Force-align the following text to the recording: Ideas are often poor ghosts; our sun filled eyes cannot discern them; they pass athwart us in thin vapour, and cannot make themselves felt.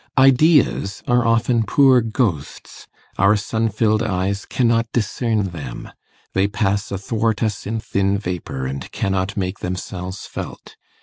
Ideas 0.17 1.03
are 1.07 1.27
often 1.27 1.61
poor 1.61 2.01
ghosts; 2.01 2.87
our 3.19 3.37
sun 3.37 3.69
filled 3.69 4.01
eyes 4.01 4.47
cannot 4.47 4.91
discern 4.91 5.49
them; 5.49 5.91
they 6.33 6.47
pass 6.47 6.91
athwart 6.91 7.43
us 7.43 7.67
in 7.67 7.79
thin 7.79 8.17
vapour, 8.17 8.65
and 8.65 8.91
cannot 8.91 9.37
make 9.37 9.59
themselves 9.59 10.25
felt. 10.25 10.75